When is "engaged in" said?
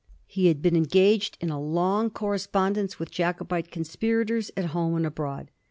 0.75-1.51